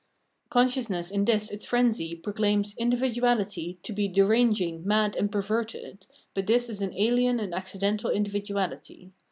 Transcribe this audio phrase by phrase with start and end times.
[0.49, 6.69] Consciousness in this its frenzy proclaims individuality to be deranging, mad, and perverted, but this
[6.69, 9.11] is an alien and accidental individuality.